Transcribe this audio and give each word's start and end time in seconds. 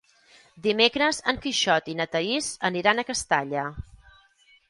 Dimecres 0.67 1.19
en 1.33 1.39
Quixot 1.43 1.91
i 1.93 1.95
na 2.01 2.07
Thaís 2.15 2.49
aniran 2.71 3.01
a 3.03 3.07
Castalla. 3.13 3.67